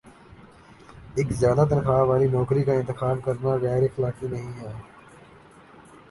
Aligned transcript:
ایک 1.15 1.31
زیادہ 1.31 1.65
تنخواہ 1.69 2.01
والی 2.03 2.27
نوکری 2.27 2.63
کا 2.63 2.73
انتخاب 2.73 3.17
کرنا 3.25 3.55
غیراخلاقی 3.63 4.27
نہیں 4.27 4.51
ہے 4.53 4.71